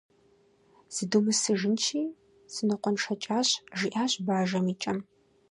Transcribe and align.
-Зыдумысыжынщи, 0.95 2.01
сынокъуэншэкӏащ,- 2.53 3.49
жиӏащ 3.77 4.13
бажэм 4.25 4.65
и 4.73 4.75
кӏэм. 4.81 4.99